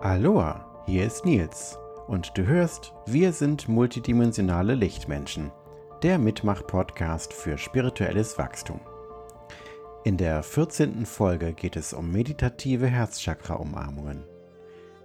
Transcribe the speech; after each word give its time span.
Aloha, 0.00 0.64
hier 0.86 1.04
ist 1.04 1.24
Nils 1.24 1.76
und 2.06 2.38
du 2.38 2.46
hörst 2.46 2.92
Wir 3.06 3.32
sind 3.32 3.66
multidimensionale 3.66 4.76
Lichtmenschen, 4.76 5.50
der 6.04 6.18
Mitmach-Podcast 6.18 7.32
für 7.32 7.58
spirituelles 7.58 8.38
Wachstum. 8.38 8.78
In 10.04 10.16
der 10.16 10.44
14. 10.44 11.04
Folge 11.04 11.52
geht 11.52 11.74
es 11.74 11.92
um 11.92 12.12
meditative 12.12 12.86
Herzchakra-Umarmungen. 12.86 14.22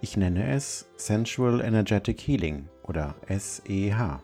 Ich 0.01 0.15
nenne 0.15 0.53
es 0.53 0.85
Sensual 0.95 1.61
Energetic 1.61 2.21
Healing 2.21 2.69
oder 2.83 3.15
SEH. 3.27 4.21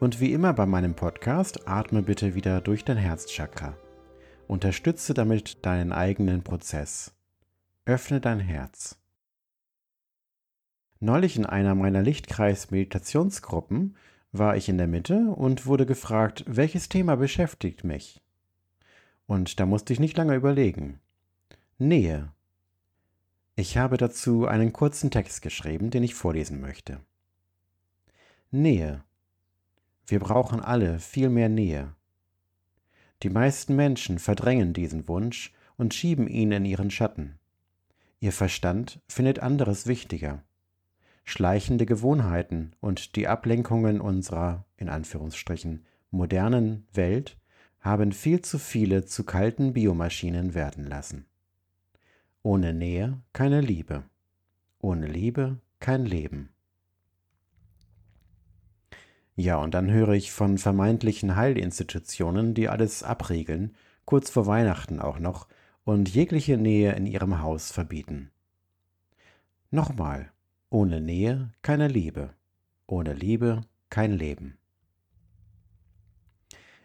Und 0.00 0.18
wie 0.18 0.32
immer 0.32 0.52
bei 0.52 0.66
meinem 0.66 0.94
Podcast, 0.94 1.68
atme 1.68 2.02
bitte 2.02 2.34
wieder 2.34 2.60
durch 2.60 2.84
dein 2.84 2.96
Herzchakra. 2.96 3.76
Unterstütze 4.48 5.14
damit 5.14 5.64
deinen 5.64 5.92
eigenen 5.92 6.42
Prozess. 6.42 7.14
Öffne 7.86 8.20
dein 8.20 8.40
Herz. 8.40 8.98
Neulich 11.04 11.36
in 11.36 11.44
einer 11.46 11.74
meiner 11.74 12.00
Lichtkreis-Meditationsgruppen 12.00 13.96
war 14.30 14.56
ich 14.56 14.68
in 14.68 14.78
der 14.78 14.86
Mitte 14.86 15.30
und 15.34 15.66
wurde 15.66 15.84
gefragt, 15.84 16.44
welches 16.46 16.88
Thema 16.88 17.16
beschäftigt 17.16 17.82
mich. 17.82 18.22
Und 19.26 19.58
da 19.58 19.66
musste 19.66 19.92
ich 19.92 19.98
nicht 19.98 20.16
lange 20.16 20.36
überlegen. 20.36 21.00
Nähe. 21.76 22.30
Ich 23.56 23.78
habe 23.78 23.96
dazu 23.96 24.46
einen 24.46 24.72
kurzen 24.72 25.10
Text 25.10 25.42
geschrieben, 25.42 25.90
den 25.90 26.04
ich 26.04 26.14
vorlesen 26.14 26.60
möchte. 26.60 27.00
Nähe. 28.52 29.02
Wir 30.06 30.20
brauchen 30.20 30.60
alle 30.60 31.00
viel 31.00 31.30
mehr 31.30 31.48
Nähe. 31.48 31.96
Die 33.24 33.30
meisten 33.30 33.74
Menschen 33.74 34.20
verdrängen 34.20 34.72
diesen 34.72 35.08
Wunsch 35.08 35.52
und 35.76 35.94
schieben 35.94 36.28
ihn 36.28 36.52
in 36.52 36.64
ihren 36.64 36.92
Schatten. 36.92 37.40
Ihr 38.20 38.32
Verstand 38.32 39.00
findet 39.08 39.40
anderes 39.40 39.88
wichtiger. 39.88 40.44
Schleichende 41.24 41.86
Gewohnheiten 41.86 42.72
und 42.80 43.16
die 43.16 43.28
Ablenkungen 43.28 44.00
unserer, 44.00 44.64
in 44.76 44.88
Anführungsstrichen, 44.88 45.84
modernen 46.10 46.86
Welt 46.92 47.38
haben 47.80 48.12
viel 48.12 48.42
zu 48.42 48.58
viele 48.58 49.04
zu 49.04 49.24
kalten 49.24 49.72
Biomaschinen 49.72 50.54
werden 50.54 50.86
lassen. 50.86 51.26
Ohne 52.42 52.74
Nähe 52.74 53.20
keine 53.32 53.60
Liebe. 53.60 54.04
Ohne 54.80 55.06
Liebe 55.06 55.58
kein 55.80 56.04
Leben. 56.04 56.50
Ja, 59.34 59.56
und 59.56 59.74
dann 59.74 59.90
höre 59.90 60.10
ich 60.10 60.30
von 60.32 60.58
vermeintlichen 60.58 61.36
Heilinstitutionen, 61.36 62.54
die 62.54 62.68
alles 62.68 63.02
abriegeln, 63.02 63.74
kurz 64.04 64.30
vor 64.30 64.46
Weihnachten 64.46 65.00
auch 65.00 65.18
noch, 65.18 65.48
und 65.84 66.08
jegliche 66.14 66.58
Nähe 66.58 66.92
in 66.92 67.06
ihrem 67.06 67.40
Haus 67.40 67.72
verbieten. 67.72 68.30
Nochmal, 69.70 70.30
ohne 70.72 71.02
Nähe 71.02 71.50
keine 71.60 71.86
Liebe, 71.86 72.30
ohne 72.86 73.12
Liebe 73.12 73.60
kein 73.90 74.12
Leben. 74.12 74.56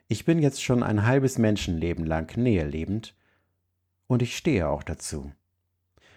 Ich 0.09 0.25
bin 0.25 0.39
jetzt 0.39 0.61
schon 0.61 0.83
ein 0.83 1.05
halbes 1.05 1.37
Menschenleben 1.37 2.05
lang 2.05 2.35
Nähe 2.37 2.65
lebend, 2.65 3.15
und 4.07 4.21
ich 4.21 4.35
stehe 4.35 4.67
auch 4.67 4.83
dazu. 4.83 5.31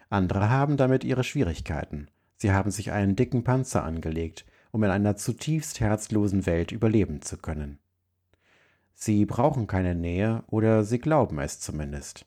Andere 0.08 0.50
haben 0.50 0.76
damit 0.76 1.04
ihre 1.04 1.22
Schwierigkeiten. 1.22 2.08
Sie 2.36 2.50
haben 2.50 2.72
sich 2.72 2.90
einen 2.90 3.14
dicken 3.14 3.44
Panzer 3.44 3.84
angelegt, 3.84 4.46
um 4.72 4.82
in 4.82 4.90
einer 4.90 5.16
zutiefst 5.16 5.78
herzlosen 5.78 6.46
Welt 6.46 6.72
überleben 6.72 7.22
zu 7.22 7.36
können. 7.36 7.78
Sie 8.94 9.26
brauchen 9.26 9.66
keine 9.66 9.94
Nähe 9.94 10.42
oder 10.48 10.82
sie 10.82 10.98
glauben 10.98 11.38
es 11.38 11.60
zumindest. 11.60 12.26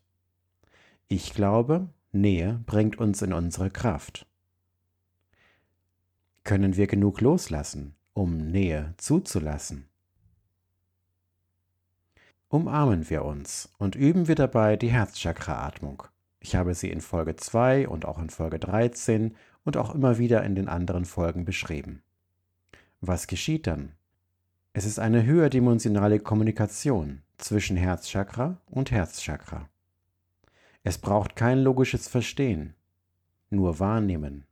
Ich 1.10 1.34
glaube, 1.34 1.90
Nähe 2.14 2.62
bringt 2.66 2.98
uns 2.98 3.22
in 3.22 3.34
unsere 3.34 3.70
Kraft. 3.70 4.26
Können 6.44 6.76
wir 6.76 6.88
genug 6.88 7.22
loslassen, 7.22 7.96
um 8.14 8.38
Nähe 8.38 8.96
zuzulassen? 8.98 9.88
Umarmen 12.50 13.10
wir 13.10 13.24
uns 13.24 13.74
und 13.78 13.96
üben 13.96 14.28
wir 14.28 14.36
dabei 14.36 14.76
die 14.76 14.92
Herzchakra-Atmung. 14.92 16.04
Ich 16.42 16.58
habe 16.58 16.76
sie 16.76 16.90
in 16.90 17.00
Folge 17.00 17.38
2 17.38 17.88
und 17.88 18.04
auch 18.04 18.20
in 18.20 18.30
Folge 18.30 18.60
13 18.60 19.38
und 19.64 19.78
auch 19.78 19.96
immer 19.96 20.18
wieder 20.18 20.44
in 20.44 20.56
den 20.56 20.68
anderen 20.68 21.06
Folgen 21.06 21.46
beschrieben. 21.46 22.04
Was 23.00 23.28
geschieht 23.28 23.66
dann? 23.66 23.94
Es 24.74 24.84
ist 24.84 25.00
eine 25.00 25.24
höherdimensionale 25.24 26.20
Kommunikation 26.20 27.22
zwischen 27.38 27.78
Herzchakra 27.78 28.60
und 28.66 28.92
Herzchakra. 28.92 29.70
Es 30.84 30.98
braucht 30.98 31.38
kein 31.38 31.60
logisches 31.60 32.10
Verstehen, 32.10 32.74
nur 33.50 33.80
wahrnehmen, 33.80 34.44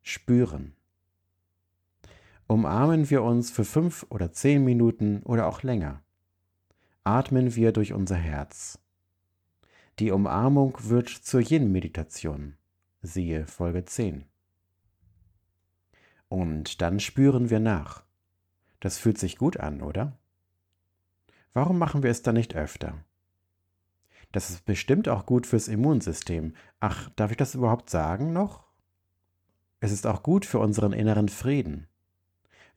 spüren. 0.00 0.74
Umarmen 2.50 3.08
wir 3.10 3.22
uns 3.22 3.48
für 3.52 3.64
fünf 3.64 4.04
oder 4.08 4.32
zehn 4.32 4.64
Minuten 4.64 5.22
oder 5.22 5.46
auch 5.46 5.62
länger. 5.62 6.02
Atmen 7.04 7.54
wir 7.54 7.70
durch 7.70 7.92
unser 7.92 8.16
Herz. 8.16 8.80
Die 10.00 10.10
Umarmung 10.10 10.76
wird 10.80 11.10
zur 11.10 11.42
Yin-Meditation. 11.42 12.56
Siehe 13.02 13.46
Folge 13.46 13.84
10. 13.84 14.24
Und 16.28 16.82
dann 16.82 16.98
spüren 16.98 17.50
wir 17.50 17.60
nach. 17.60 18.02
Das 18.80 18.98
fühlt 18.98 19.18
sich 19.18 19.38
gut 19.38 19.56
an, 19.58 19.80
oder? 19.80 20.18
Warum 21.52 21.78
machen 21.78 22.02
wir 22.02 22.10
es 22.10 22.22
dann 22.22 22.34
nicht 22.34 22.56
öfter? 22.56 22.98
Das 24.32 24.50
ist 24.50 24.64
bestimmt 24.64 25.08
auch 25.08 25.24
gut 25.24 25.46
fürs 25.46 25.68
Immunsystem. 25.68 26.54
Ach, 26.80 27.10
darf 27.10 27.30
ich 27.30 27.36
das 27.36 27.54
überhaupt 27.54 27.90
sagen 27.90 28.32
noch? 28.32 28.66
Es 29.78 29.92
ist 29.92 30.04
auch 30.04 30.24
gut 30.24 30.44
für 30.44 30.58
unseren 30.58 30.92
inneren 30.92 31.28
Frieden. 31.28 31.86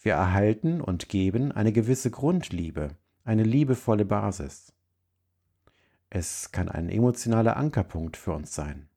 Wir 0.04 0.16
erhalten 0.16 0.82
und 0.82 1.08
geben 1.08 1.54
eine 1.54 1.72
gewisse 1.72 2.12
Grundliebe, 2.12 2.90
eine 3.24 3.44
liebevolle 3.44 4.04
Basis. 4.04 4.74
Es 6.10 6.52
kann 6.52 6.68
ein 6.68 6.90
emotionaler 6.90 7.56
Ankerpunkt 7.56 8.18
für 8.18 8.34
uns 8.34 8.54
sein. 8.54 8.90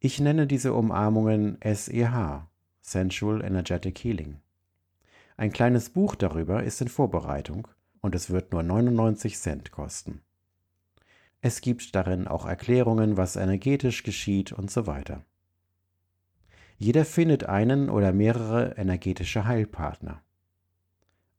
Ich 0.00 0.18
nenne 0.18 0.48
diese 0.48 0.74
Umarmungen 0.74 1.56
SEH, 1.62 2.48
Sensual 2.80 3.44
Energetic 3.44 4.02
Healing. 4.02 4.40
Ein 5.36 5.52
kleines 5.52 5.90
Buch 5.90 6.16
darüber 6.16 6.64
ist 6.64 6.80
in 6.80 6.88
Vorbereitung 6.88 7.68
und 8.00 8.16
es 8.16 8.30
wird 8.30 8.50
nur 8.50 8.64
99 8.64 9.38
Cent 9.38 9.70
kosten. 9.70 10.20
Es 11.40 11.60
gibt 11.60 11.94
darin 11.94 12.26
auch 12.26 12.44
Erklärungen, 12.44 13.16
was 13.16 13.36
energetisch 13.36 14.02
geschieht 14.02 14.50
und 14.50 14.68
so 14.68 14.88
weiter. 14.88 15.24
Jeder 16.82 17.04
findet 17.04 17.44
einen 17.44 17.88
oder 17.88 18.12
mehrere 18.12 18.76
energetische 18.76 19.44
Heilpartner. 19.44 20.20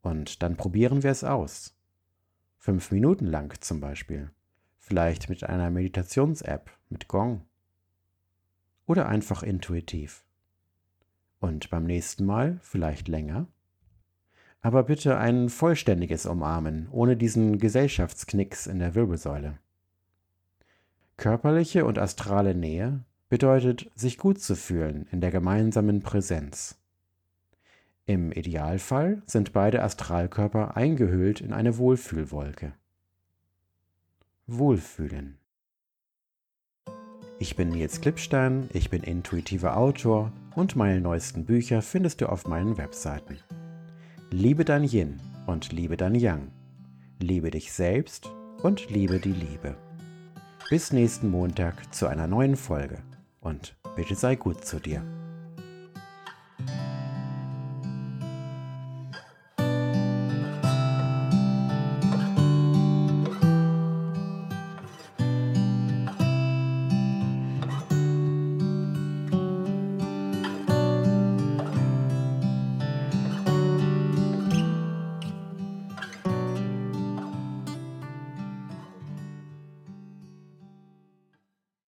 Und 0.02 0.42
dann 0.42 0.56
probieren 0.56 1.04
wir 1.04 1.12
es 1.12 1.26
aus. 1.26 1.76
Fünf 2.60 2.92
Minuten 2.92 3.26
lang 3.26 3.54
zum 3.60 3.82
Beispiel. 3.82 4.32
Vielleicht 4.78 5.28
mit 5.28 5.44
einer 5.44 5.70
Meditations-App, 5.70 6.72
mit 6.88 7.10
Gong. 7.10 7.42
Oder 8.86 9.10
einfach 9.10 9.44
intuitiv. 9.44 10.24
Und 11.42 11.70
beim 11.70 11.84
nächsten 11.84 12.24
Mal 12.24 12.58
vielleicht 12.62 13.10
länger. 13.10 13.48
Aber 14.62 14.84
bitte 14.84 15.18
ein 15.18 15.50
vollständiges 15.50 16.26
Umarmen, 16.26 16.88
ohne 16.90 17.18
diesen 17.18 17.58
Gesellschaftsknicks 17.58 18.66
in 18.66 18.80
der 18.80 18.96
Wirbelsäule. 18.96 19.60
Körperliche 21.18 21.84
und 21.84 22.00
astrale 22.00 22.56
Nähe 22.56 23.04
bedeutet, 23.34 23.90
sich 23.96 24.20
gut 24.20 24.40
zu 24.40 24.56
fühlen 24.56 25.08
in 25.12 25.20
der 25.20 25.32
gemeinsamen 25.32 26.04
Präsenz. 26.04 26.78
Im 28.06 28.32
Idealfall 28.32 29.24
sind 29.26 29.54
beide 29.54 29.82
Astralkörper 29.82 30.78
eingehüllt 30.78 31.42
in 31.42 31.52
eine 31.52 31.80
Wohlfühlwolke. 31.80 32.74
Wohlfühlen. 34.46 35.40
Ich 37.40 37.56
bin 37.56 37.70
Nils 37.70 38.02
Klippstein, 38.02 38.70
ich 38.72 38.92
bin 38.92 39.02
intuitiver 39.02 39.78
Autor 39.78 40.32
und 40.56 40.76
meine 40.76 41.02
neuesten 41.02 41.44
Bücher 41.44 41.82
findest 41.82 42.22
du 42.22 42.30
auf 42.30 42.46
meinen 42.46 42.78
Webseiten. 42.78 43.40
Liebe 44.30 44.64
dein 44.64 44.84
Yin 44.84 45.20
und 45.48 45.74
liebe 45.74 45.98
dein 45.98 46.14
Yang. 46.14 46.52
Liebe 47.20 47.50
dich 47.50 47.74
selbst 47.74 48.30
und 48.62 48.92
liebe 48.92 49.18
die 49.18 49.34
Liebe. 49.34 49.76
Bis 50.70 50.94
nächsten 50.94 51.32
Montag 51.32 51.96
zu 51.96 52.06
einer 52.06 52.28
neuen 52.28 52.56
Folge 52.56 53.02
und 53.44 53.76
bitte 53.96 54.16
sei 54.16 54.36
gut 54.36 54.66
zu 54.66 54.80
dir. 54.80 55.04